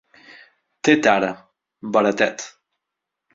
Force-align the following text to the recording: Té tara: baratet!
Té 0.87 0.95
tara: 1.07 1.29
baratet! 1.99 2.47